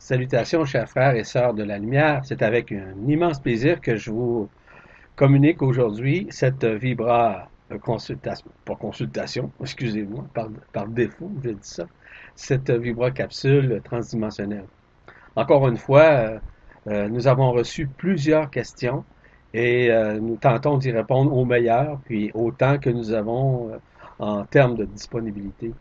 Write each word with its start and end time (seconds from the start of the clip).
Salutations, 0.00 0.64
chers 0.64 0.88
frères 0.88 1.14
et 1.14 1.24
sœurs 1.24 1.52
de 1.52 1.62
la 1.62 1.76
lumière. 1.76 2.22
C'est 2.24 2.40
avec 2.40 2.72
un 2.72 2.94
immense 3.06 3.38
plaisir 3.38 3.82
que 3.82 3.96
je 3.96 4.10
vous 4.10 4.48
communique 5.14 5.60
aujourd'hui 5.60 6.26
cette 6.30 6.64
vibra 6.64 7.50
consultation, 7.82 8.50
pas 8.64 8.76
consultation, 8.76 9.52
excusez-moi, 9.60 10.24
par, 10.72 10.88
défaut, 10.88 11.30
je 11.44 11.50
dis 11.50 11.58
ça, 11.60 11.84
cette 12.34 12.70
vibra 12.70 13.10
capsule 13.10 13.82
transdimensionnelle. 13.84 14.64
Encore 15.36 15.68
une 15.68 15.76
fois, 15.76 16.00
euh, 16.00 16.38
euh, 16.86 17.08
nous 17.08 17.28
avons 17.28 17.52
reçu 17.52 17.86
plusieurs 17.86 18.48
questions 18.48 19.04
et 19.52 19.90
euh, 19.90 20.18
nous 20.18 20.36
tentons 20.36 20.78
d'y 20.78 20.92
répondre 20.92 21.36
au 21.36 21.44
meilleur, 21.44 22.00
puis 22.06 22.30
autant 22.32 22.78
que 22.78 22.88
nous 22.88 23.12
avons 23.12 23.78
en 24.18 24.44
termes 24.44 24.76
de 24.76 24.86
disponibilité. 24.86 25.74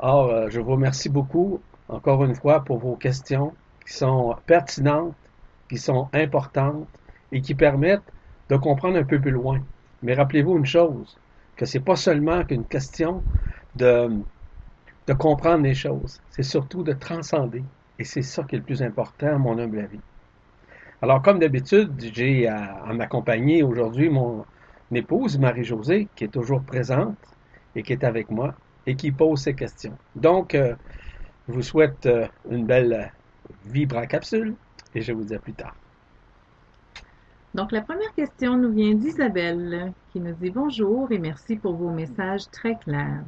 Or, 0.00 0.50
je 0.50 0.58
vous 0.58 0.72
remercie 0.72 1.08
beaucoup 1.08 1.60
encore 1.88 2.24
une 2.24 2.34
fois, 2.34 2.64
pour 2.64 2.78
vos 2.78 2.96
questions 2.96 3.54
qui 3.86 3.92
sont 3.94 4.34
pertinentes, 4.46 5.16
qui 5.68 5.76
sont 5.78 6.08
importantes 6.12 6.88
et 7.32 7.40
qui 7.40 7.54
permettent 7.54 8.12
de 8.48 8.56
comprendre 8.56 8.96
un 8.96 9.04
peu 9.04 9.20
plus 9.20 9.30
loin. 9.30 9.60
Mais 10.02 10.14
rappelez-vous 10.14 10.56
une 10.58 10.66
chose, 10.66 11.18
que 11.56 11.64
c'est 11.66 11.80
pas 11.80 11.96
seulement 11.96 12.44
qu'une 12.44 12.66
question 12.66 13.22
de, 13.74 14.10
de 15.06 15.12
comprendre 15.14 15.64
les 15.64 15.74
choses, 15.74 16.20
c'est 16.30 16.42
surtout 16.42 16.82
de 16.82 16.92
transcender. 16.92 17.64
Et 17.98 18.04
c'est 18.04 18.22
ça 18.22 18.42
qui 18.44 18.56
est 18.56 18.58
le 18.58 18.64
plus 18.64 18.82
important 18.82 19.28
à 19.28 19.38
mon 19.38 19.58
humble 19.58 19.78
avis. 19.78 20.00
Alors, 21.00 21.22
comme 21.22 21.38
d'habitude, 21.38 21.92
j'ai 22.12 22.48
à, 22.48 22.82
à 22.84 22.92
m'accompagner 22.92 23.62
aujourd'hui 23.62 24.08
mon 24.08 24.44
épouse, 24.92 25.38
Marie-Josée, 25.38 26.08
qui 26.14 26.24
est 26.24 26.28
toujours 26.28 26.62
présente 26.64 27.18
et 27.74 27.82
qui 27.82 27.92
est 27.92 28.04
avec 28.04 28.30
moi 28.30 28.54
et 28.86 28.96
qui 28.96 29.12
pose 29.12 29.42
ces 29.42 29.54
questions. 29.54 29.98
Donc, 30.14 30.54
euh, 30.54 30.74
vous 31.48 31.62
souhaite 31.62 32.06
euh, 32.06 32.26
une 32.50 32.64
belle 32.64 33.12
Vibra 33.66 34.06
capsule 34.06 34.54
et 34.94 35.02
je 35.02 35.12
vous 35.12 35.24
dis 35.24 35.34
à 35.34 35.38
plus 35.38 35.52
tard. 35.52 35.74
Donc, 37.54 37.70
la 37.70 37.82
première 37.82 38.12
question 38.14 38.56
nous 38.56 38.72
vient 38.72 38.94
d'Isabelle 38.94 39.92
qui 40.12 40.20
nous 40.20 40.34
dit 40.34 40.50
bonjour 40.50 41.10
et 41.12 41.18
merci 41.18 41.56
pour 41.56 41.74
vos 41.74 41.90
messages 41.90 42.50
très 42.50 42.76
clairs. 42.76 43.22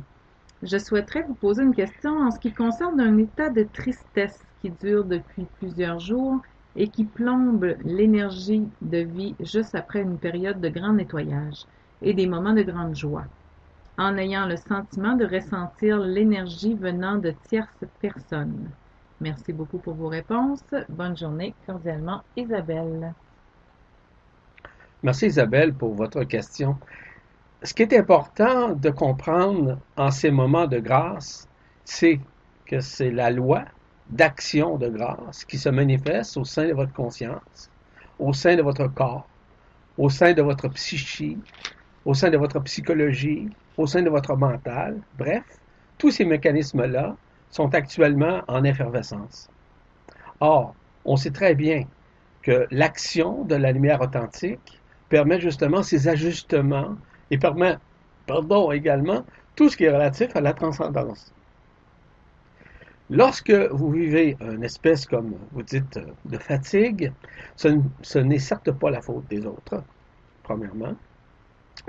Je 0.62 0.78
souhaiterais 0.78 1.22
vous 1.22 1.34
poser 1.34 1.62
une 1.62 1.74
question 1.74 2.18
en 2.18 2.30
ce 2.30 2.40
qui 2.40 2.52
concerne 2.52 3.00
un 3.00 3.18
état 3.18 3.50
de 3.50 3.62
tristesse 3.62 4.42
qui 4.62 4.70
dure 4.70 5.04
depuis 5.04 5.46
plusieurs 5.58 6.00
jours 6.00 6.40
et 6.74 6.88
qui 6.88 7.04
plombe 7.04 7.76
l'énergie 7.84 8.64
de 8.82 8.98
vie 8.98 9.34
juste 9.40 9.74
après 9.74 10.02
une 10.02 10.18
période 10.18 10.60
de 10.60 10.68
grand 10.68 10.94
nettoyage 10.94 11.64
et 12.02 12.14
des 12.14 12.26
moments 12.26 12.52
de 12.52 12.62
grande 12.62 12.96
joie 12.96 13.26
en 13.98 14.16
ayant 14.18 14.46
le 14.46 14.56
sentiment 14.56 15.14
de 15.14 15.24
ressentir 15.24 15.98
l'énergie 15.98 16.74
venant 16.74 17.16
de 17.16 17.34
tierces 17.48 17.84
personnes. 18.00 18.70
Merci 19.20 19.52
beaucoup 19.52 19.78
pour 19.78 19.94
vos 19.94 20.08
réponses. 20.08 20.64
Bonne 20.88 21.16
journée. 21.16 21.54
Cordialement, 21.66 22.22
Isabelle. 22.36 23.14
Merci 25.02 25.26
Isabelle 25.26 25.72
pour 25.72 25.94
votre 25.94 26.24
question. 26.24 26.76
Ce 27.62 27.72
qui 27.72 27.82
est 27.82 27.96
important 27.98 28.70
de 28.70 28.90
comprendre 28.90 29.78
en 29.96 30.10
ces 30.10 30.30
moments 30.30 30.66
de 30.66 30.78
grâce, 30.78 31.48
c'est 31.84 32.20
que 32.66 32.80
c'est 32.80 33.10
la 33.10 33.30
loi 33.30 33.64
d'action 34.10 34.76
de 34.76 34.88
grâce 34.88 35.44
qui 35.44 35.58
se 35.58 35.68
manifeste 35.68 36.36
au 36.36 36.44
sein 36.44 36.68
de 36.68 36.72
votre 36.74 36.92
conscience, 36.92 37.70
au 38.18 38.32
sein 38.32 38.56
de 38.56 38.62
votre 38.62 38.86
corps, 38.88 39.26
au 39.96 40.10
sein 40.10 40.34
de 40.34 40.42
votre 40.42 40.68
psyché, 40.68 41.38
au 42.04 42.12
sein 42.12 42.30
de 42.30 42.36
votre 42.36 42.60
psychologie, 42.60 43.48
au 43.76 43.86
sein 43.86 44.02
de 44.02 44.10
votre 44.10 44.36
mental. 44.36 45.00
Bref, 45.18 45.44
tous 45.98 46.10
ces 46.10 46.24
mécanismes-là 46.24 47.16
sont 47.50 47.74
actuellement 47.74 48.42
en 48.48 48.64
effervescence. 48.64 49.48
Or, 50.40 50.74
on 51.04 51.16
sait 51.16 51.30
très 51.30 51.54
bien 51.54 51.84
que 52.42 52.66
l'action 52.70 53.44
de 53.44 53.54
la 53.54 53.72
lumière 53.72 54.00
authentique 54.00 54.80
permet 55.08 55.40
justement 55.40 55.82
ces 55.82 56.08
ajustements 56.08 56.96
et 57.30 57.38
permet, 57.38 57.76
pardon, 58.26 58.72
également 58.72 59.24
tout 59.54 59.68
ce 59.68 59.76
qui 59.76 59.84
est 59.84 59.92
relatif 59.92 60.34
à 60.36 60.40
la 60.40 60.52
transcendance. 60.52 61.32
Lorsque 63.08 63.52
vous 63.52 63.90
vivez 63.90 64.36
une 64.40 64.64
espèce, 64.64 65.06
comme 65.06 65.36
vous 65.52 65.62
dites, 65.62 65.98
de 66.24 66.38
fatigue, 66.38 67.12
ce 67.54 68.18
n'est 68.18 68.38
certes 68.38 68.72
pas 68.72 68.90
la 68.90 69.00
faute 69.00 69.26
des 69.28 69.46
autres, 69.46 69.82
premièrement 70.42 70.94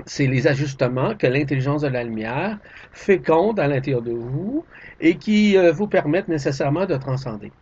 c'est 0.06 0.26
les 0.26 0.46
ajustements 0.46 1.14
que 1.14 1.26
l'intelligence 1.26 1.82
de 1.82 1.88
la 1.88 2.04
lumière 2.04 2.58
féconde 2.92 3.58
à 3.60 3.66
l'intérieur 3.66 4.02
de 4.02 4.12
vous 4.12 4.64
et 5.00 5.16
qui 5.16 5.56
euh, 5.56 5.72
vous 5.72 5.86
permettent 5.86 6.28
nécessairement 6.28 6.86
de 6.86 6.96
transcender. 6.96 7.52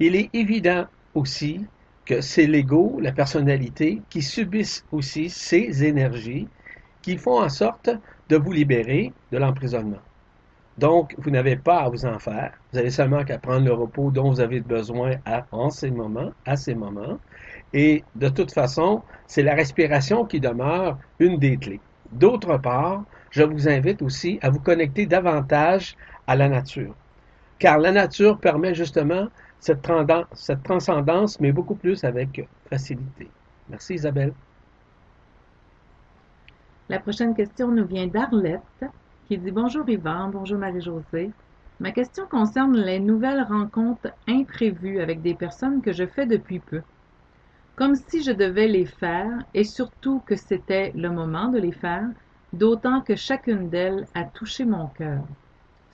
Il 0.00 0.16
est 0.16 0.30
évident 0.34 0.86
aussi 1.14 1.64
que 2.04 2.20
c'est 2.20 2.46
l'ego, 2.46 2.98
la 3.00 3.12
personnalité, 3.12 4.02
qui 4.10 4.22
subissent 4.22 4.84
aussi 4.92 5.30
ces 5.30 5.84
énergies 5.84 6.48
qui 7.02 7.16
font 7.16 7.40
en 7.40 7.48
sorte 7.48 7.90
de 8.28 8.36
vous 8.36 8.52
libérer 8.52 9.12
de 9.30 9.38
l'emprisonnement. 9.38 10.00
Donc, 10.76 11.14
vous 11.18 11.30
n'avez 11.30 11.56
pas 11.56 11.82
à 11.82 11.88
vous 11.88 12.04
en 12.04 12.18
faire. 12.18 12.52
Vous 12.72 12.78
avez 12.78 12.90
seulement 12.90 13.24
qu'à 13.24 13.38
prendre 13.38 13.64
le 13.64 13.72
repos 13.72 14.10
dont 14.10 14.30
vous 14.30 14.40
avez 14.40 14.60
besoin 14.60 15.16
en 15.52 15.70
ces 15.70 15.90
moments, 15.90 16.32
à 16.44 16.56
ces 16.56 16.74
moments, 16.74 17.18
et 17.74 18.04
de 18.14 18.28
toute 18.28 18.52
façon, 18.52 19.02
c'est 19.26 19.42
la 19.42 19.54
respiration 19.54 20.24
qui 20.24 20.38
demeure 20.38 20.96
une 21.18 21.38
des 21.38 21.56
clés. 21.56 21.80
D'autre 22.12 22.56
part, 22.56 23.02
je 23.30 23.42
vous 23.42 23.68
invite 23.68 24.00
aussi 24.00 24.38
à 24.42 24.50
vous 24.50 24.60
connecter 24.60 25.06
davantage 25.06 25.96
à 26.28 26.36
la 26.36 26.48
nature. 26.48 26.94
Car 27.58 27.78
la 27.78 27.90
nature 27.90 28.38
permet 28.38 28.74
justement 28.74 29.26
cette, 29.58 29.82
transcendance, 30.62 31.40
mais 31.40 31.50
beaucoup 31.50 31.74
plus 31.74 32.04
avec 32.04 32.46
facilité. 32.70 33.28
Merci 33.68 33.94
Isabelle. 33.94 34.32
La 36.88 37.00
prochaine 37.00 37.34
question 37.34 37.72
nous 37.72 37.86
vient 37.86 38.06
d'Arlette 38.06 38.84
qui 39.26 39.36
dit 39.36 39.50
Bonjour 39.50 39.88
Yvan, 39.88 40.28
bonjour 40.28 40.58
Marie-Josée. 40.58 41.32
Ma 41.80 41.90
question 41.90 42.24
concerne 42.30 42.76
les 42.76 43.00
nouvelles 43.00 43.42
rencontres 43.42 44.12
imprévues 44.28 45.00
avec 45.00 45.22
des 45.22 45.34
personnes 45.34 45.82
que 45.82 45.92
je 45.92 46.06
fais 46.06 46.26
depuis 46.26 46.60
peu 46.60 46.82
comme 47.76 47.96
si 47.96 48.22
je 48.22 48.30
devais 48.30 48.68
les 48.68 48.86
faire 48.86 49.30
et 49.52 49.64
surtout 49.64 50.22
que 50.26 50.36
c'était 50.36 50.92
le 50.94 51.10
moment 51.10 51.48
de 51.48 51.58
les 51.58 51.72
faire, 51.72 52.08
d'autant 52.52 53.00
que 53.00 53.16
chacune 53.16 53.68
d'elles 53.68 54.06
a 54.14 54.24
touché 54.24 54.64
mon 54.64 54.86
cœur. 54.88 55.22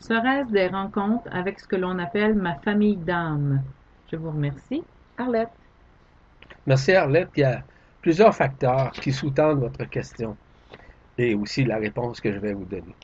Serait-ce 0.00 0.50
des 0.50 0.68
rencontres 0.68 1.28
avec 1.30 1.60
ce 1.60 1.66
que 1.66 1.76
l'on 1.76 1.98
appelle 1.98 2.34
ma 2.34 2.54
famille 2.56 2.96
d'âme? 2.96 3.62
Je 4.10 4.16
vous 4.16 4.30
remercie. 4.30 4.82
Arlette. 5.18 5.50
Merci 6.66 6.92
Arlette. 6.92 7.30
Il 7.36 7.40
y 7.40 7.44
a 7.44 7.62
plusieurs 8.00 8.34
facteurs 8.34 8.92
qui 8.92 9.12
sous-tendent 9.12 9.60
votre 9.60 9.84
question 9.84 10.36
et 11.18 11.34
aussi 11.34 11.64
la 11.64 11.76
réponse 11.76 12.20
que 12.20 12.32
je 12.32 12.38
vais 12.38 12.54
vous 12.54 12.64
donner. 12.64 12.94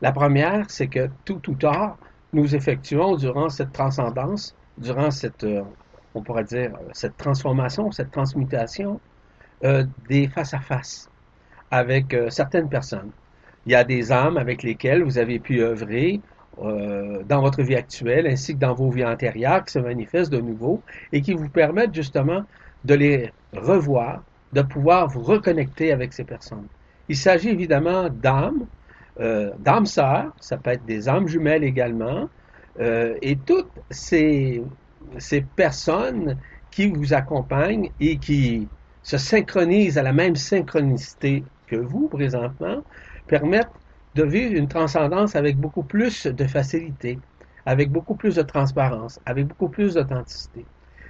La 0.00 0.12
première, 0.12 0.68
c'est 0.68 0.88
que 0.88 1.08
tout 1.24 1.48
ou 1.48 1.54
tard, 1.54 1.96
nous 2.32 2.54
effectuons 2.54 3.16
durant 3.16 3.48
cette 3.48 3.72
transcendance, 3.72 4.54
durant 4.76 5.10
cette, 5.10 5.44
euh, 5.44 5.62
on 6.14 6.22
pourrait 6.22 6.44
dire, 6.44 6.72
cette 6.92 7.16
transformation, 7.16 7.90
cette 7.90 8.10
transmutation 8.10 9.00
euh, 9.64 9.84
des 10.08 10.28
face-à-face 10.28 11.08
avec 11.70 12.12
euh, 12.14 12.30
certaines 12.30 12.68
personnes. 12.68 13.10
Il 13.64 13.72
y 13.72 13.74
a 13.74 13.84
des 13.84 14.12
âmes 14.12 14.36
avec 14.36 14.62
lesquelles 14.62 15.02
vous 15.02 15.18
avez 15.18 15.38
pu 15.38 15.62
œuvrer 15.62 16.20
euh, 16.62 17.22
dans 17.28 17.40
votre 17.40 17.62
vie 17.62 17.76
actuelle 17.76 18.26
ainsi 18.26 18.54
que 18.54 18.58
dans 18.58 18.74
vos 18.74 18.90
vies 18.90 19.04
antérieures 19.04 19.64
qui 19.64 19.72
se 19.72 19.78
manifestent 19.78 20.32
de 20.32 20.40
nouveau 20.40 20.82
et 21.12 21.22
qui 21.22 21.32
vous 21.32 21.48
permettent 21.48 21.94
justement 21.94 22.42
de 22.84 22.94
les 22.94 23.32
revoir, 23.54 24.22
de 24.52 24.62
pouvoir 24.62 25.08
vous 25.08 25.22
reconnecter 25.22 25.92
avec 25.92 26.12
ces 26.12 26.24
personnes. 26.24 26.66
Il 27.08 27.16
s'agit 27.16 27.50
évidemment 27.50 28.08
d'âmes, 28.08 28.66
d'âmes 29.18 29.86
sœurs, 29.86 30.32
ça 30.40 30.56
peut 30.56 30.70
être 30.70 30.84
des 30.84 31.08
âmes 31.08 31.28
jumelles 31.28 31.64
également, 31.64 32.28
et 32.80 33.36
toutes 33.44 33.70
ces 33.90 34.62
ces 35.18 35.42
personnes 35.42 36.38
qui 36.70 36.88
vous 36.88 37.14
accompagnent 37.14 37.90
et 38.00 38.18
qui 38.18 38.68
se 39.02 39.18
synchronisent 39.18 39.98
à 39.98 40.02
la 40.02 40.12
même 40.12 40.36
synchronicité 40.36 41.44
que 41.66 41.76
vous 41.76 42.08
présentement 42.08 42.84
permettent 43.26 43.68
de 44.14 44.24
vivre 44.24 44.54
une 44.54 44.68
transcendance 44.68 45.36
avec 45.36 45.56
beaucoup 45.58 45.82
plus 45.82 46.26
de 46.26 46.46
facilité, 46.46 47.18
avec 47.66 47.90
beaucoup 47.90 48.14
plus 48.14 48.36
de 48.36 48.42
transparence, 48.42 49.18
avec 49.26 49.46
beaucoup 49.46 49.68
plus 49.68 49.94
d'authenticité. 49.94 50.66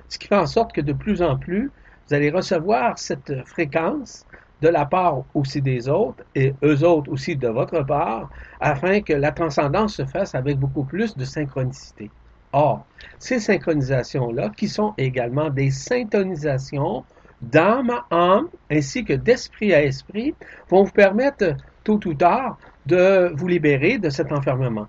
Ce 0.09 0.19
qui 0.19 0.29
fait 0.29 0.37
en 0.37 0.47
sorte 0.47 0.73
que 0.73 0.81
de 0.81 0.93
plus 0.93 1.23
en 1.23 1.37
plus, 1.39 1.73
vous 2.09 2.15
allez 2.15 2.31
recevoir 2.31 2.99
cette 2.99 3.33
fréquence 3.47 4.27
de 4.61 4.69
la 4.69 4.87
part 4.87 5.25
aussi 5.35 5.61
des 5.61 5.89
autres 5.89 6.25
et 6.35 6.55
eux 6.65 6.85
autres 6.85 7.11
aussi 7.11 7.37
de 7.37 7.49
votre 7.49 7.83
part, 7.83 8.31
afin 8.61 9.01
que 9.01 9.13
la 9.13 9.33
transcendance 9.33 9.97
se 9.97 10.07
fasse 10.07 10.35
avec 10.35 10.59
beaucoup 10.59 10.85
plus 10.85 11.17
de 11.17 11.25
synchronicité. 11.25 12.13
Or, 12.53 12.87
ces 13.19 13.41
synchronisations-là, 13.41 14.51
qui 14.57 14.69
sont 14.69 14.95
également 14.99 15.49
des 15.49 15.71
syntonisations 15.71 17.05
d'âme 17.41 17.91
à 17.91 18.05
âme 18.11 18.49
ainsi 18.71 19.05
que 19.05 19.15
d'esprit 19.15 19.75
à 19.75 19.83
esprit, 19.83 20.35
vont 20.69 20.85
vous 20.85 20.93
permettre, 20.93 21.57
tôt 21.85 22.01
ou 22.07 22.15
tard, 22.15 22.59
de 22.87 23.33
vous 23.35 23.49
libérer 23.49 23.99
de 23.99 24.11
cet 24.11 24.33
enfermement. 24.33 24.87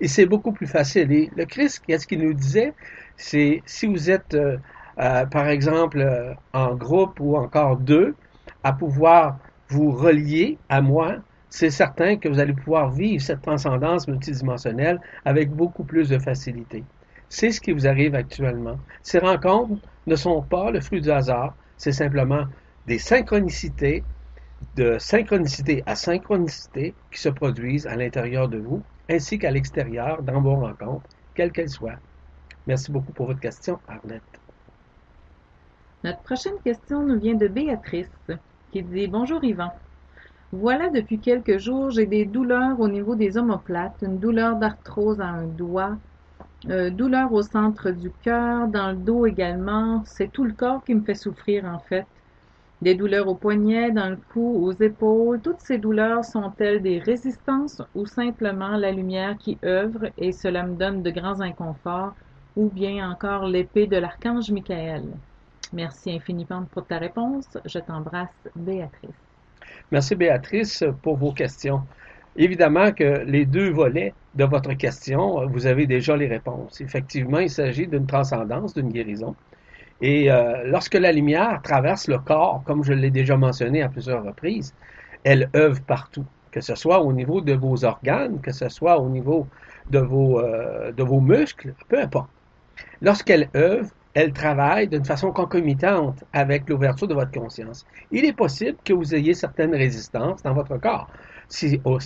Et 0.00 0.08
c'est 0.08 0.26
beaucoup 0.26 0.52
plus 0.52 0.66
facile. 0.66 1.12
Et 1.12 1.30
le 1.36 1.44
Christ, 1.44 1.82
qu'est-ce 1.86 2.06
qu'il 2.06 2.22
nous 2.22 2.34
disait? 2.34 2.74
C'est 3.16 3.62
si 3.66 3.86
vous 3.86 4.10
êtes, 4.10 4.34
euh, 4.34 4.56
euh, 4.98 5.26
par 5.26 5.48
exemple, 5.48 6.00
euh, 6.00 6.34
en 6.52 6.74
groupe 6.74 7.20
ou 7.20 7.36
encore 7.36 7.76
deux, 7.76 8.14
à 8.64 8.72
pouvoir 8.72 9.38
vous 9.68 9.92
relier 9.92 10.58
à 10.68 10.80
moi, 10.80 11.16
c'est 11.50 11.70
certain 11.70 12.16
que 12.16 12.28
vous 12.28 12.40
allez 12.40 12.54
pouvoir 12.54 12.90
vivre 12.90 13.22
cette 13.22 13.42
transcendance 13.42 14.08
multidimensionnelle 14.08 15.00
avec 15.24 15.50
beaucoup 15.50 15.84
plus 15.84 16.08
de 16.08 16.18
facilité. 16.18 16.82
C'est 17.34 17.50
ce 17.50 17.62
qui 17.62 17.72
vous 17.72 17.86
arrive 17.86 18.14
actuellement. 18.14 18.78
Ces 19.02 19.18
rencontres 19.18 19.80
ne 20.06 20.16
sont 20.16 20.42
pas 20.42 20.70
le 20.70 20.82
fruit 20.82 21.00
du 21.00 21.10
hasard, 21.10 21.54
c'est 21.78 21.90
simplement 21.90 22.44
des 22.86 22.98
synchronicités, 22.98 24.04
de 24.76 24.98
synchronicité 24.98 25.82
à 25.86 25.94
synchronicité 25.94 26.94
qui 27.10 27.18
se 27.18 27.30
produisent 27.30 27.86
à 27.86 27.96
l'intérieur 27.96 28.50
de 28.50 28.58
vous 28.58 28.82
ainsi 29.08 29.38
qu'à 29.38 29.50
l'extérieur 29.50 30.22
dans 30.22 30.42
vos 30.42 30.56
rencontres, 30.56 31.08
quelles 31.34 31.52
qu'elles 31.52 31.70
soient. 31.70 31.96
Merci 32.66 32.92
beaucoup 32.92 33.12
pour 33.12 33.28
votre 33.28 33.40
question, 33.40 33.78
Arlette. 33.88 34.22
Notre 36.04 36.20
prochaine 36.20 36.60
question 36.62 37.02
nous 37.02 37.18
vient 37.18 37.34
de 37.34 37.48
Béatrice, 37.48 38.10
qui 38.72 38.82
dit 38.82 39.08
Bonjour 39.08 39.42
Yvan. 39.42 39.72
Voilà 40.52 40.90
depuis 40.90 41.18
quelques 41.18 41.56
jours, 41.56 41.88
j'ai 41.88 42.04
des 42.04 42.26
douleurs 42.26 42.78
au 42.78 42.88
niveau 42.88 43.14
des 43.14 43.38
omoplates, 43.38 44.02
une 44.02 44.18
douleur 44.18 44.56
d'arthrose 44.56 45.22
à 45.22 45.28
un 45.28 45.46
doigt, 45.46 45.96
euh, 46.70 46.90
douleur 46.90 47.32
au 47.32 47.42
centre 47.42 47.90
du 47.90 48.10
cœur, 48.22 48.68
dans 48.68 48.90
le 48.90 48.96
dos 48.96 49.26
également. 49.26 50.02
C'est 50.06 50.30
tout 50.30 50.44
le 50.44 50.52
corps 50.52 50.84
qui 50.84 50.94
me 50.94 51.02
fait 51.02 51.14
souffrir 51.14 51.64
en 51.64 51.78
fait. 51.78 52.06
Des 52.80 52.94
douleurs 52.94 53.28
au 53.28 53.34
poignet, 53.34 53.92
dans 53.92 54.10
le 54.10 54.18
cou, 54.32 54.64
aux 54.64 54.72
épaules. 54.72 55.40
Toutes 55.40 55.60
ces 55.60 55.78
douleurs 55.78 56.24
sont-elles 56.24 56.82
des 56.82 56.98
résistances 56.98 57.80
ou 57.94 58.06
simplement 58.06 58.76
la 58.76 58.90
lumière 58.90 59.36
qui 59.38 59.58
œuvre 59.64 60.10
et 60.18 60.32
cela 60.32 60.64
me 60.64 60.74
donne 60.74 61.02
de 61.02 61.10
grands 61.10 61.40
inconforts 61.40 62.14
ou 62.56 62.68
bien 62.68 63.08
encore 63.10 63.46
l'épée 63.46 63.86
de 63.86 63.96
l'archange 63.96 64.50
Michael? 64.50 65.04
Merci 65.72 66.12
infiniment 66.12 66.64
pour 66.72 66.86
ta 66.86 66.98
réponse. 66.98 67.46
Je 67.64 67.78
t'embrasse, 67.78 68.28
Béatrice. 68.54 69.10
Merci, 69.90 70.14
Béatrice, 70.14 70.84
pour 71.02 71.16
vos 71.16 71.32
questions. 71.32 71.82
Évidemment 72.36 72.92
que 72.92 73.24
les 73.26 73.44
deux 73.44 73.70
volets 73.70 74.14
de 74.34 74.44
votre 74.44 74.72
question, 74.72 75.46
vous 75.48 75.66
avez 75.66 75.86
déjà 75.86 76.16
les 76.16 76.26
réponses. 76.26 76.80
Effectivement, 76.80 77.38
il 77.38 77.50
s'agit 77.50 77.86
d'une 77.86 78.06
transcendance, 78.06 78.72
d'une 78.74 78.88
guérison. 78.88 79.34
Et 80.00 80.32
euh, 80.32 80.64
lorsque 80.64 80.94
la 80.94 81.12
lumière 81.12 81.60
traverse 81.62 82.08
le 82.08 82.18
corps, 82.18 82.62
comme 82.64 82.82
je 82.82 82.92
l'ai 82.92 83.10
déjà 83.10 83.36
mentionné 83.36 83.82
à 83.82 83.88
plusieurs 83.88 84.24
reprises, 84.24 84.74
elle 85.24 85.48
œuvre 85.54 85.80
partout, 85.82 86.24
que 86.50 86.60
ce 86.60 86.74
soit 86.74 87.00
au 87.00 87.12
niveau 87.12 87.40
de 87.40 87.52
vos 87.52 87.84
organes, 87.84 88.40
que 88.40 88.50
ce 88.50 88.68
soit 88.68 88.98
au 88.98 89.08
niveau 89.08 89.46
de 89.90 90.00
vos, 90.00 90.40
euh, 90.40 90.90
de 90.90 91.02
vos 91.02 91.20
muscles, 91.20 91.74
peu 91.88 92.00
importe. 92.00 92.30
Lorsqu'elle 93.00 93.48
œuvre, 93.54 93.90
elle 94.14 94.32
travaille 94.32 94.88
d'une 94.88 95.04
façon 95.04 95.32
concomitante 95.32 96.24
avec 96.32 96.68
l'ouverture 96.68 97.08
de 97.08 97.14
votre 97.14 97.30
conscience. 97.30 97.86
Il 98.10 98.24
est 98.24 98.32
possible 98.32 98.76
que 98.84 98.92
vous 98.92 99.14
ayez 99.14 99.34
certaines 99.34 99.74
résistances 99.74 100.42
dans 100.42 100.52
votre 100.52 100.76
corps. 100.78 101.08
Oh, 101.84 101.98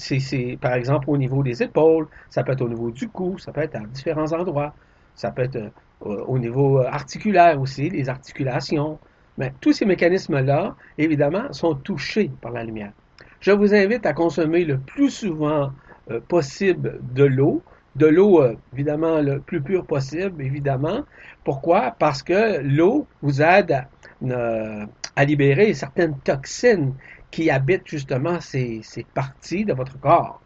par 0.60 0.74
exemple 0.74 1.08
au 1.08 1.16
niveau 1.16 1.42
des 1.42 1.62
épaules, 1.62 2.08
ça 2.30 2.42
peut 2.42 2.52
être 2.52 2.62
au 2.62 2.68
niveau 2.68 2.90
du 2.90 3.08
cou, 3.08 3.38
ça 3.38 3.52
peut 3.52 3.60
être 3.60 3.76
à 3.76 3.80
différents 3.80 4.32
endroits, 4.32 4.74
ça 5.14 5.30
peut 5.30 5.42
être 5.42 5.56
euh, 5.56 6.24
au 6.26 6.38
niveau 6.38 6.80
articulaire 6.80 7.60
aussi, 7.60 7.88
les 7.88 8.08
articulations. 8.08 8.98
Mais 9.38 9.52
tous 9.60 9.72
ces 9.72 9.84
mécanismes-là, 9.84 10.74
évidemment, 10.98 11.52
sont 11.52 11.74
touchés 11.74 12.30
par 12.40 12.52
la 12.52 12.64
lumière. 12.64 12.92
Je 13.40 13.52
vous 13.52 13.74
invite 13.74 14.06
à 14.06 14.12
consommer 14.12 14.64
le 14.64 14.78
plus 14.78 15.10
souvent 15.10 15.70
euh, 16.10 16.20
possible 16.20 17.00
de 17.14 17.24
l'eau, 17.24 17.62
de 17.96 18.06
l'eau, 18.06 18.42
euh, 18.42 18.56
évidemment, 18.72 19.20
le 19.20 19.40
plus 19.40 19.60
pur 19.60 19.84
possible, 19.84 20.42
évidemment. 20.42 21.04
Pourquoi? 21.44 21.94
Parce 21.98 22.22
que 22.22 22.60
l'eau 22.62 23.06
vous 23.22 23.42
aide 23.42 23.72
à, 23.72 23.88
euh, 24.24 24.86
à, 25.16 25.24
libérer 25.24 25.74
certaines 25.74 26.16
toxines 26.18 26.94
qui 27.30 27.50
habitent 27.50 27.86
justement 27.86 28.40
ces, 28.40 28.82
parties 29.14 29.64
de 29.64 29.72
votre 29.72 29.98
corps. 29.98 30.40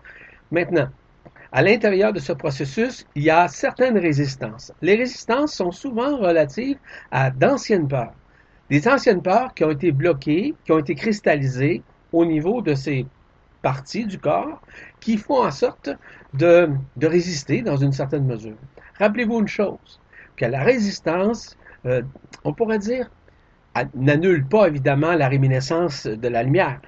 Maintenant, 0.51 0.89
à 1.53 1.63
l'intérieur 1.63 2.13
de 2.13 2.21
ce 2.21 2.33
processus, 2.33 3.07
il 3.15 3.25
y 3.25 3.31
a 3.31 3.49
certaines 3.49 3.99
résistances. 3.99 4.73
Les 4.83 4.97
résistances 4.97 5.55
sont 5.55 5.73
souvent 5.73 6.17
relatives 6.19 6.79
à 7.11 7.31
d'anciennes 7.31 7.89
peurs. 7.89 8.15
Des 8.71 8.87
anciennes 8.87 9.23
peurs 9.23 9.53
qui 9.55 9.65
ont 9.65 9.71
été 9.71 9.91
bloquées, 9.91 10.55
qui 10.65 10.73
ont 10.73 10.79
été 10.79 10.95
cristallisées 10.95 11.83
au 12.13 12.25
niveau 12.25 12.63
de 12.63 12.75
ces 12.75 13.05
parties 13.63 14.07
du 14.07 14.19
corps 14.19 14.61
qui 15.01 15.17
font 15.17 15.45
en 15.45 15.51
sorte 15.51 15.91
de, 16.35 16.71
de 16.97 17.07
résister 17.07 17.63
dans 17.63 17.77
une 17.77 17.93
certaine 17.93 18.25
mesure. 18.25 18.57
Rappelez-vous 18.99 19.41
une 19.41 19.49
chose, 19.49 20.01
que 20.37 20.45
la 20.45 20.63
résistance, 20.63 21.57
euh, 21.87 22.03
on 22.45 22.53
pourrait 22.53 22.79
dire, 22.79 23.11
n'annule 23.95 24.47
pas 24.47 24.69
évidemment 24.69 25.15
la 25.15 25.29
réminiscence 25.29 26.07
de 26.07 26.29
la 26.29 26.43
lumière. 26.43 26.81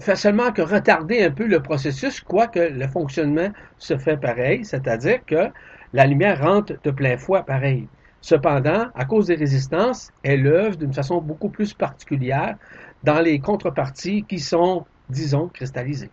Fait 0.00 0.16
seulement 0.16 0.52
que 0.52 0.62
retarder 0.62 1.22
un 1.24 1.30
peu 1.30 1.46
le 1.46 1.60
processus, 1.60 2.20
quoique 2.20 2.60
le 2.60 2.86
fonctionnement 2.86 3.48
se 3.78 3.96
fait 3.98 4.16
pareil, 4.16 4.64
c'est-à-dire 4.64 5.24
que 5.26 5.48
la 5.92 6.06
lumière 6.06 6.40
rentre 6.42 6.74
de 6.82 6.90
plein 6.90 7.16
fouet 7.16 7.42
pareil. 7.42 7.88
Cependant, 8.20 8.86
à 8.94 9.04
cause 9.04 9.26
des 9.26 9.34
résistances, 9.34 10.10
elle 10.22 10.46
œuvre 10.46 10.76
d'une 10.76 10.92
façon 10.92 11.20
beaucoup 11.20 11.48
plus 11.48 11.74
particulière 11.74 12.56
dans 13.04 13.20
les 13.20 13.38
contreparties 13.38 14.24
qui 14.24 14.38
sont, 14.38 14.84
disons, 15.08 15.48
cristallisées. 15.48 16.10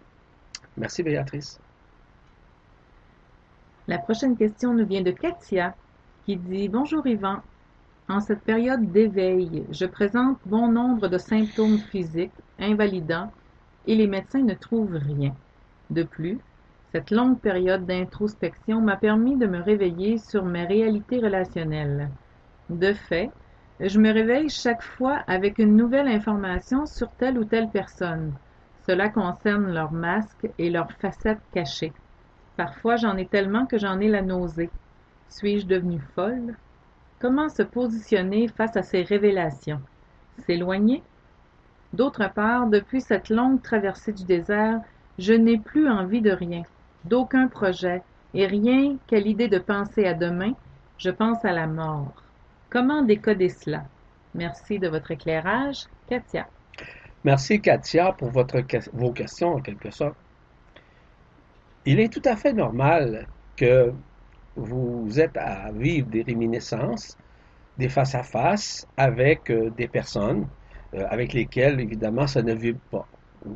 Merci 0.78 1.04
Béatrice. 1.04 1.60
La 3.88 3.98
prochaine 3.98 4.38
question 4.38 4.74
nous 4.74 4.86
vient 4.86 5.02
de 5.02 5.12
Katia 5.12 5.76
qui 6.26 6.38
dit 6.38 6.70
Bonjour 6.70 7.06
Yvan. 7.06 7.42
En 8.08 8.22
cette 8.22 8.44
période 8.44 8.92
d'éveil, 8.94 9.66
je 9.70 9.86
présente 9.86 10.38
bon 10.46 10.70
nombre 10.72 11.10
de 11.10 11.18
symptômes 11.18 11.80
physiques 11.80 12.32
invalidants 12.58 13.34
et 13.86 13.96
les 13.96 14.08
médecins 14.08 14.44
ne 14.44 14.54
trouvent 14.54 14.96
rien. 14.96 15.36
De 15.90 16.04
plus, 16.04 16.40
cette 16.94 17.12
longue 17.12 17.42
période 17.42 17.86
d'introspection 17.86 18.80
m'a 18.82 18.96
permis 18.96 19.38
de 19.38 19.48
me 19.48 19.62
réveiller 19.62 20.18
sur 20.18 20.46
mes 20.46 20.66
réalités 20.66 21.20
relationnelles. 21.20 22.10
De 22.70 22.94
fait, 22.94 23.30
je 23.82 24.00
me 24.00 24.12
réveille 24.14 24.50
chaque 24.50 24.84
fois 24.84 25.24
avec 25.28 25.58
une 25.60 25.76
nouvelle 25.76 26.08
information 26.08 26.86
sur 26.86 27.12
telle 27.18 27.38
ou 27.38 27.46
telle 27.46 27.70
personne. 27.70 28.34
Cela 28.86 29.10
concerne 29.10 29.74
leur 29.74 29.92
masque 29.92 30.48
et 30.58 30.70
leurs 30.70 30.92
facettes 30.94 31.44
cachées. 31.54 31.94
Parfois 32.56 32.96
j'en 32.98 33.18
ai 33.18 33.28
tellement 33.28 33.66
que 33.66 33.78
j'en 33.78 34.00
ai 34.00 34.08
la 34.08 34.22
nausée. 34.22 34.72
Suis-je 35.30 35.68
devenue 35.68 36.02
folle? 36.16 36.56
Comment 37.20 37.50
se 37.50 37.64
positionner 37.64 38.48
face 38.48 38.76
à 38.76 38.84
ces 38.84 39.04
révélations? 39.04 39.82
S'éloigner? 40.46 41.04
D'autre 41.94 42.30
part, 42.34 42.68
depuis 42.68 43.02
cette 43.02 43.30
longue 43.30 43.62
traversée 43.62 44.14
du 44.14 44.26
désert, 44.26 44.82
je 45.20 45.34
n'ai 45.34 45.58
plus 45.58 45.88
envie 45.88 46.22
de 46.22 46.32
rien, 46.32 46.64
d'aucun 47.06 47.48
projet, 47.48 48.02
et 48.34 48.48
rien 48.48 48.98
qu'à 49.08 49.20
l'idée 49.20 49.48
de 49.48 49.60
penser 49.60 50.06
à 50.06 50.14
demain, 50.14 50.54
je 50.98 51.12
pense 51.12 51.46
à 51.46 51.52
la 51.52 51.68
mort. 51.68 52.14
Comment 52.70 53.04
décoder 53.04 53.50
cela? 53.50 53.84
Merci 54.34 54.80
de 54.80 54.88
votre 54.88 55.12
éclairage, 55.12 55.86
Katia. 56.10 56.48
Merci, 57.24 57.62
Katia, 57.62 58.12
pour 58.14 58.32
votre, 58.32 58.58
vos 58.94 59.12
questions, 59.12 59.54
en 59.54 59.62
quelque 59.62 59.92
sorte. 59.92 60.16
Il 61.86 62.00
est 62.00 62.12
tout 62.12 62.22
à 62.26 62.36
fait 62.36 62.54
normal 62.54 63.28
que 63.56 63.94
vous 64.56 65.20
êtes 65.20 65.38
à 65.38 65.72
vivre 65.72 66.08
des 66.08 66.22
réminiscences, 66.22 67.18
des 67.78 67.90
face-à-face 67.90 68.88
avec 68.98 69.50
euh, 69.50 69.70
des 69.72 69.88
personnes 69.88 70.48
euh, 70.94 71.06
avec 71.10 71.34
lesquelles, 71.34 71.80
évidemment, 71.80 72.28
ça 72.28 72.42
ne 72.42 72.54
vibre 72.54 72.80
pas. 72.92 73.08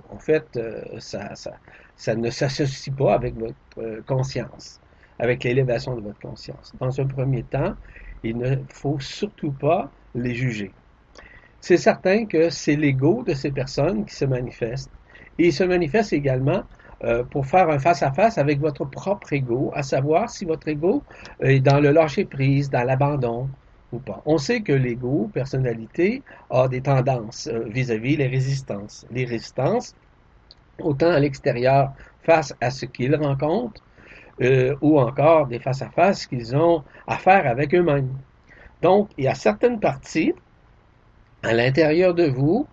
En 0.09 0.17
fait, 0.17 0.45
euh, 0.57 0.81
ça, 0.99 1.35
ça, 1.35 1.53
ça, 1.95 2.15
ne 2.15 2.29
s'associe 2.29 2.93
pas 2.95 3.13
avec 3.13 3.35
votre 3.35 4.03
conscience, 4.05 4.81
avec 5.19 5.43
l'élévation 5.43 5.95
de 5.95 6.01
votre 6.01 6.19
conscience. 6.19 6.73
Dans 6.79 6.99
un 6.99 7.05
premier 7.05 7.43
temps, 7.43 7.75
il 8.23 8.37
ne 8.37 8.55
faut 8.69 8.99
surtout 8.99 9.51
pas 9.51 9.91
les 10.15 10.33
juger. 10.33 10.71
C'est 11.61 11.77
certain 11.77 12.25
que 12.25 12.49
c'est 12.49 12.75
l'ego 12.75 13.23
de 13.23 13.33
ces 13.33 13.51
personnes 13.51 14.05
qui 14.05 14.15
se 14.15 14.25
manifeste. 14.25 14.89
Et 15.37 15.47
il 15.47 15.53
se 15.53 15.63
manifeste 15.63 16.13
également 16.13 16.63
euh, 17.03 17.23
pour 17.23 17.45
faire 17.45 17.69
un 17.69 17.77
face-à-face 17.77 18.39
avec 18.39 18.59
votre 18.59 18.83
propre 18.83 19.31
ego, 19.31 19.71
à 19.75 19.83
savoir 19.83 20.31
si 20.31 20.45
votre 20.45 20.67
ego 20.67 21.03
est 21.39 21.59
dans 21.59 21.79
le 21.79 21.91
lâcher-prise, 21.91 22.71
dans 22.71 22.83
l'abandon 22.83 23.49
ou 23.91 23.99
pas. 23.99 24.23
On 24.25 24.39
sait 24.39 24.61
que 24.61 24.73
l'ego, 24.73 25.29
personnalité, 25.31 26.23
a 26.49 26.67
des 26.67 26.81
tendances 26.81 27.47
euh, 27.53 27.65
vis-à-vis 27.69 28.17
les 28.17 28.25
résistances. 28.25 29.05
Les 29.11 29.25
résistances, 29.25 29.93
autant 30.79 31.11
à 31.11 31.19
l'extérieur 31.19 31.93
face 32.23 32.55
à 32.61 32.71
ce 32.71 32.87
qu'ils 32.87 33.15
rencontrent, 33.15 33.83
euh, 34.41 34.75
ou 34.81 34.99
encore 34.99 35.45
des 35.45 35.59
face-à-face 35.59 36.25
qu'ils 36.25 36.55
ont 36.55 36.83
à 37.05 37.17
faire 37.17 37.45
avec 37.45 37.75
eux-mêmes. 37.75 38.09
Donc, 38.81 39.09
il 39.19 39.25
y 39.25 39.27
a 39.27 39.35
certaines 39.35 39.79
parties 39.79 40.33
à 41.43 41.53
l'intérieur 41.53 42.15
de 42.15 42.25
vous 42.25 42.67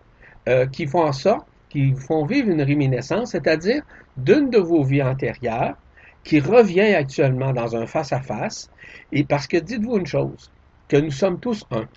qui 0.72 0.86
font 0.86 1.02
en 1.02 1.12
sorte 1.12 1.46
qui 1.74 1.92
font 1.92 2.24
vivre 2.24 2.50
une 2.50 2.62
réminiscence, 2.62 3.32
c'est-à-dire 3.32 3.82
d'une 4.16 4.48
de 4.48 4.58
vos 4.58 4.84
vies 4.84 5.02
antérieures 5.02 5.76
qui 6.22 6.38
revient 6.38 6.94
actuellement 6.94 7.52
dans 7.52 7.74
un 7.74 7.84
face-à-face, 7.84 8.70
et 9.10 9.24
parce 9.24 9.48
que 9.48 9.56
dites-vous 9.56 9.98
une 9.98 10.06
chose, 10.06 10.52
que 10.86 10.96
nous 10.96 11.10
sommes 11.10 11.40
tous 11.40 11.66
un. 11.72 11.88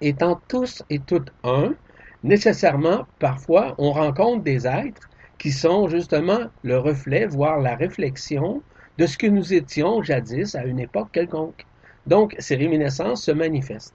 Étant 0.00 0.40
tous 0.48 0.82
et 0.88 0.98
toutes 0.98 1.30
un, 1.44 1.74
nécessairement, 2.22 3.06
parfois, 3.18 3.74
on 3.76 3.92
rencontre 3.92 4.42
des 4.42 4.66
êtres 4.66 5.10
qui 5.36 5.52
sont 5.52 5.86
justement 5.88 6.40
le 6.62 6.78
reflet, 6.78 7.26
voire 7.26 7.60
la 7.60 7.76
réflexion 7.76 8.62
de 8.96 9.04
ce 9.04 9.18
que 9.18 9.26
nous 9.26 9.52
étions 9.52 10.02
jadis 10.02 10.54
à 10.54 10.64
une 10.64 10.80
époque 10.80 11.12
quelconque. 11.12 11.66
Donc, 12.06 12.34
ces 12.38 12.56
réminiscences 12.56 13.24
se 13.24 13.30
manifestent. 13.30 13.94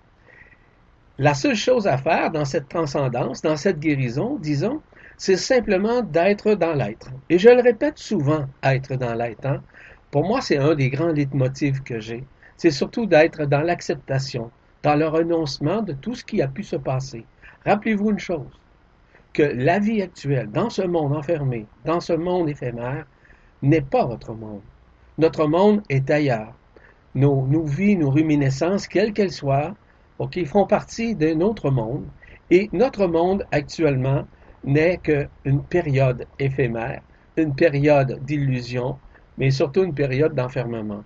La 1.22 1.34
seule 1.34 1.56
chose 1.56 1.86
à 1.86 1.98
faire 1.98 2.32
dans 2.32 2.46
cette 2.46 2.70
transcendance, 2.70 3.42
dans 3.42 3.58
cette 3.58 3.82
guérison, 3.82 4.38
disons, 4.40 4.82
c'est 5.18 5.36
simplement 5.36 6.02
d'être 6.02 6.54
dans 6.54 6.74
l'être. 6.74 7.10
Et 7.30 7.38
je 7.38 7.50
le 7.50 7.62
répète 7.62 7.98
souvent, 7.98 8.46
être 8.64 8.96
dans 8.96 9.14
l'être. 9.16 9.46
Hein. 9.46 9.62
Pour 10.12 10.24
moi, 10.24 10.40
c'est 10.40 10.56
un 10.56 10.76
des 10.76 10.90
grands 10.90 11.12
leitmotifs 11.12 11.84
que 11.84 12.00
j'ai. 12.00 12.24
C'est 12.56 12.72
surtout 12.72 13.06
d'être 13.06 13.44
dans 13.44 13.60
l'acceptation, 13.60 14.50
dans 14.82 14.96
le 14.96 15.10
renoncement 15.10 15.82
de 15.82 15.92
tout 15.92 16.16
ce 16.16 16.24
qui 16.24 16.42
a 16.42 16.48
pu 16.48 16.64
se 16.64 16.78
passer. 16.78 17.26
Rappelez-vous 17.66 18.12
une 18.12 18.20
chose, 18.20 18.58
que 19.34 19.44
la 19.44 19.80
vie 19.80 20.02
actuelle, 20.02 20.50
dans 20.50 20.70
ce 20.70 20.84
monde 20.84 21.14
enfermé, 21.14 21.66
dans 21.84 22.00
ce 22.00 22.14
monde 22.14 22.48
éphémère, 22.48 23.06
n'est 23.62 23.82
pas 23.82 24.06
votre 24.06 24.32
monde. 24.32 24.62
Notre 25.18 25.48
monde 25.48 25.82
est 25.90 26.10
ailleurs. 26.10 26.54
Nos, 27.14 27.46
nos 27.46 27.66
vies, 27.66 27.98
nos 27.98 28.10
réminiscences, 28.10 28.88
quelles 28.88 29.12
qu'elles 29.12 29.34
soient, 29.34 29.76
OK, 30.20 30.44
font 30.46 30.68
partie 30.68 31.16
d'un 31.16 31.40
autre 31.42 31.72
monde. 31.72 32.06
Et 32.50 32.70
notre 32.74 33.08
monde 33.08 33.46
actuellement 33.52 34.28
n'est 34.64 34.98
qu'une 34.98 35.64
période 35.70 36.28
éphémère, 36.40 37.02
une 37.38 37.56
période 37.56 38.20
d'illusion, 38.26 39.00
mais 39.38 39.52
surtout 39.52 39.84
une 39.84 39.96
période 39.96 40.36
d'enfermement. 40.36 41.04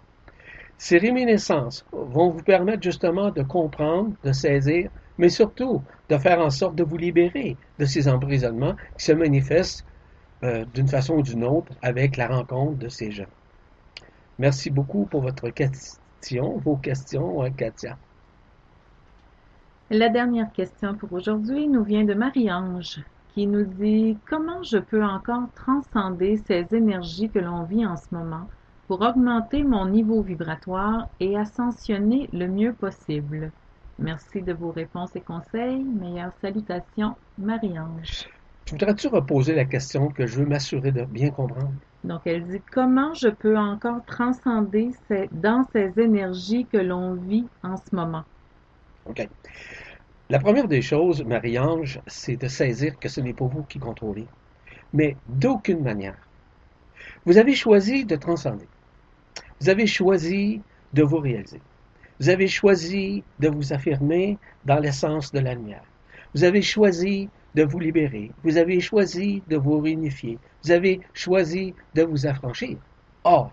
Ces 0.77 0.97
réminiscences 0.97 1.85
vont 1.91 2.31
vous 2.31 2.43
permettre 2.43 2.81
justement 2.83 3.29
de 3.29 3.43
comprendre, 3.43 4.15
de 4.23 4.31
saisir, 4.31 4.89
mais 5.17 5.29
surtout 5.29 5.83
de 6.09 6.17
faire 6.17 6.39
en 6.39 6.49
sorte 6.49 6.75
de 6.75 6.83
vous 6.83 6.97
libérer 6.97 7.57
de 7.77 7.85
ces 7.85 8.07
emprisonnements 8.07 8.75
qui 8.97 9.05
se 9.05 9.11
manifestent 9.11 9.85
euh, 10.43 10.65
d'une 10.65 10.87
façon 10.87 11.15
ou 11.15 11.21
d'une 11.21 11.43
autre 11.43 11.71
avec 11.81 12.17
la 12.17 12.27
rencontre 12.27 12.77
de 12.79 12.89
ces 12.89 13.11
gens. 13.11 13.29
Merci 14.39 14.71
beaucoup 14.71 15.05
pour 15.05 15.21
votre 15.21 15.49
question, 15.51 16.57
vos 16.57 16.77
questions, 16.77 17.39
Katia. 17.51 17.97
La 19.93 20.09
dernière 20.09 20.51
question 20.51 20.95
pour 20.95 21.13
aujourd'hui 21.13 21.67
nous 21.67 21.83
vient 21.83 22.03
de 22.03 22.15
Marie-Ange 22.15 22.99
qui 23.35 23.45
nous 23.45 23.63
dit 23.63 24.17
comment 24.27 24.63
je 24.63 24.79
peux 24.79 25.03
encore 25.03 25.43
transcender 25.53 26.37
ces 26.47 26.65
énergies 26.71 27.29
que 27.29 27.37
l'on 27.37 27.61
vit 27.65 27.85
en 27.85 27.95
ce 27.95 28.07
moment 28.11 28.49
pour 28.87 29.01
augmenter 29.01 29.63
mon 29.63 29.85
niveau 29.85 30.23
vibratoire 30.23 31.09
et 31.19 31.37
ascensionner 31.37 32.27
le 32.33 32.47
mieux 32.47 32.73
possible? 32.73 33.51
Merci 33.99 34.41
de 34.41 34.53
vos 34.53 34.71
réponses 34.71 35.15
et 35.15 35.21
conseils. 35.21 35.83
Meilleures 35.83 36.33
salutations, 36.41 37.13
Marie-Ange. 37.37 38.27
Voudrais-tu 38.71 39.09
reposer 39.09 39.53
la 39.53 39.65
question 39.65 40.07
que 40.07 40.25
je 40.25 40.39
veux 40.39 40.47
m'assurer 40.47 40.91
de 40.91 41.03
bien 41.03 41.29
comprendre? 41.29 41.75
Donc, 42.03 42.21
elle 42.25 42.47
dit 42.47 42.61
comment 42.71 43.13
je 43.13 43.27
peux 43.27 43.59
encore 43.59 44.03
transcender 44.07 44.89
dans 45.33 45.63
ces 45.71 45.93
énergies 45.97 46.65
que 46.65 46.77
l'on 46.77 47.13
vit 47.13 47.45
en 47.61 47.77
ce 47.77 47.95
moment? 47.95 48.23
OK. 49.05 49.27
La 50.29 50.39
première 50.39 50.67
des 50.67 50.81
choses, 50.81 51.23
Marie-Ange, 51.23 51.99
c'est 52.07 52.37
de 52.37 52.47
saisir 52.47 52.97
que 52.97 53.09
ce 53.09 53.21
n'est 53.21 53.33
pas 53.33 53.45
vous 53.45 53.63
qui 53.63 53.79
contrôlez, 53.79 54.27
mais 54.93 55.17
d'aucune 55.27 55.81
manière. 55.81 56.17
Vous 57.25 57.37
avez 57.37 57.53
choisi 57.55 58.05
de 58.05 58.15
transcender. 58.15 58.67
Vous 59.59 59.69
avez 59.69 59.85
choisi 59.85 60.61
de 60.93 61.03
vous 61.03 61.19
réaliser. 61.19 61.61
Vous 62.19 62.29
avez 62.29 62.47
choisi 62.47 63.23
de 63.39 63.49
vous 63.49 63.73
affirmer 63.73 64.37
dans 64.65 64.79
l'essence 64.79 65.31
de 65.31 65.39
la 65.39 65.55
lumière. 65.55 65.83
Vous 66.33 66.43
avez 66.43 66.61
choisi 66.61 67.29
de 67.55 67.63
vous 67.63 67.79
libérer. 67.79 68.31
Vous 68.43 68.57
avez 68.57 68.79
choisi 68.79 69.43
de 69.49 69.57
vous 69.57 69.79
réunifier. 69.79 70.39
Vous 70.63 70.71
avez 70.71 71.01
choisi 71.13 71.73
de 71.95 72.03
vous 72.03 72.25
affranchir. 72.25 72.77
Or, 73.23 73.51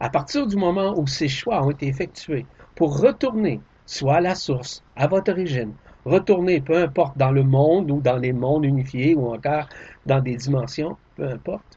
à 0.00 0.08
partir 0.08 0.46
du 0.46 0.56
moment 0.56 0.98
où 0.98 1.06
ces 1.06 1.28
choix 1.28 1.62
ont 1.62 1.70
été 1.70 1.86
effectués 1.86 2.46
pour 2.74 3.00
retourner 3.00 3.60
soit 3.90 4.14
à 4.14 4.20
la 4.20 4.36
source, 4.36 4.84
à 4.94 5.08
votre 5.08 5.32
origine, 5.32 5.72
retourner, 6.04 6.60
peu 6.60 6.76
importe 6.76 7.18
dans 7.18 7.32
le 7.32 7.42
monde 7.42 7.90
ou 7.90 8.00
dans 8.00 8.18
les 8.18 8.32
mondes 8.32 8.64
unifiés 8.64 9.16
ou 9.16 9.34
encore 9.34 9.68
dans 10.06 10.20
des 10.20 10.36
dimensions, 10.36 10.96
peu 11.16 11.28
importe, 11.28 11.76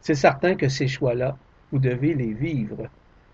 c'est 0.00 0.16
certain 0.16 0.56
que 0.56 0.68
ces 0.68 0.88
choix-là, 0.88 1.36
vous 1.70 1.78
devez 1.78 2.14
les 2.14 2.32
vivre, 2.32 2.88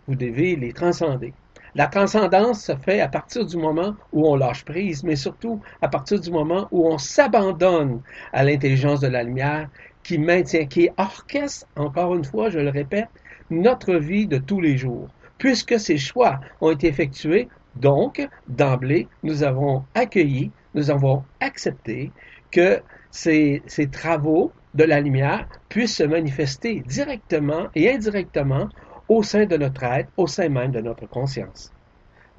vous 0.07 0.17
devez 0.17 0.55
les 0.55 0.75
transcender. 0.75 1.33
La 1.75 1.87
transcendance 1.87 2.63
se 2.63 2.77
fait 2.77 3.01
à 3.01 3.09
partir 3.09 3.47
du 3.47 3.57
moment 3.57 3.95
où 4.13 4.29
on 4.29 4.37
lâche 4.37 4.67
prise, 4.67 5.03
mais 5.03 5.17
surtout 5.17 5.63
à 5.81 5.89
partir 5.89 6.21
du 6.21 6.31
moment 6.31 6.69
où 6.73 6.87
on 6.87 6.99
s'abandonne 6.99 8.03
à 8.35 8.45
l'intelligence 8.45 9.01
de 9.01 9.09
la 9.09 9.23
lumière 9.23 9.71
qui 10.03 10.19
maintient, 10.19 10.67
qui 10.67 10.91
orchestre, 10.99 11.67
encore 11.75 12.15
une 12.15 12.25
fois, 12.25 12.51
je 12.51 12.59
le 12.59 12.69
répète, 12.69 13.09
notre 13.49 13.95
vie 13.95 14.27
de 14.27 14.37
tous 14.37 14.61
les 14.61 14.77
jours. 14.77 15.09
Puisque 15.39 15.81
ces 15.81 15.97
choix 15.97 16.39
ont 16.61 16.71
été 16.71 16.89
effectués, 16.89 17.49
donc, 17.77 18.27
d'emblée, 18.49 19.09
nous 19.23 19.43
avons 19.43 19.85
accueilli, 19.95 20.51
nous 20.75 20.91
avons 20.91 21.25
accepté 21.41 22.13
que 22.51 22.81
ces, 23.11 23.63
travaux 23.91 24.53
de 24.75 24.85
la 24.85 25.01
lumière 25.01 25.49
puissent 25.69 25.97
se 25.97 26.05
manifester 26.05 26.83
directement 26.87 27.69
et 27.75 27.93
indirectement 27.93 28.69
au 29.09 29.23
sein 29.23 29.47
de 29.47 29.57
notre 29.57 29.83
être, 29.85 30.09
au 30.17 30.27
sein 30.27 30.49
même 30.49 30.71
de 30.71 30.81
notre 30.81 31.07
conscience. 31.07 31.73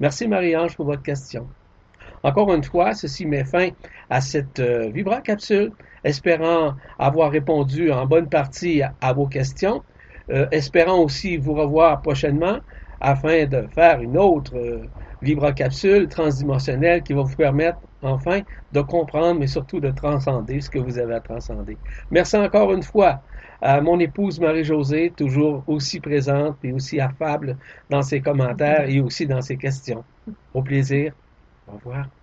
Merci 0.00 0.26
Marie-Ange 0.26 0.76
pour 0.76 0.86
votre 0.86 1.02
question. 1.02 1.46
Encore 2.22 2.52
une 2.54 2.62
fois, 2.62 2.94
ceci 2.94 3.26
met 3.26 3.44
fin 3.44 3.70
à 4.08 4.20
cette 4.20 4.60
euh, 4.60 4.90
Vibra 4.90 5.20
capsule, 5.20 5.72
espérant 6.04 6.74
avoir 6.98 7.30
répondu 7.30 7.90
en 7.90 8.06
bonne 8.06 8.28
partie 8.28 8.82
à, 8.82 9.12
vos 9.12 9.26
questions, 9.26 9.82
euh, 10.30 10.46
espérant 10.52 11.00
aussi 11.00 11.36
vous 11.36 11.54
revoir 11.54 12.00
prochainement 12.00 12.58
afin 13.00 13.46
de 13.46 13.66
faire 13.74 14.00
une 14.00 14.16
autre 14.16 14.56
euh, 14.56 14.84
vibracapsule 15.22 16.08
transdimensionnelle 16.08 17.02
qui 17.02 17.14
va 17.14 17.22
vous 17.22 17.36
permettre 17.36 17.80
enfin 18.02 18.42
de 18.72 18.80
comprendre, 18.82 19.40
mais 19.40 19.46
surtout 19.46 19.80
de 19.80 19.90
transcender 19.90 20.60
ce 20.60 20.70
que 20.70 20.78
vous 20.78 20.98
avez 20.98 21.14
à 21.14 21.20
transcender. 21.20 21.80
Merci 22.10 22.36
encore 22.36 22.72
une 22.72 22.82
fois 22.82 23.22
à 23.60 23.80
mon 23.80 23.98
épouse 24.00 24.40
Marie-Josée, 24.40 25.14
toujours 25.16 25.64
aussi 25.68 26.00
présente 26.00 26.58
et 26.64 26.72
aussi 26.72 27.00
affable 27.00 27.58
dans 27.90 28.02
ses 28.02 28.20
commentaires 28.22 28.88
et 28.88 29.00
aussi 29.00 29.26
dans 29.26 29.42
ses 29.42 29.56
questions. 29.58 30.04
Au 30.52 30.62
plaisir. 30.62 31.14
Au 31.66 31.72
revoir. 31.74 32.21